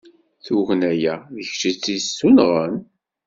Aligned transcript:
Tugna-a 0.45 1.13
d 1.35 1.37
kečč 1.47 1.61
i 1.69 1.71
tt-yessunɣen? 1.73 2.75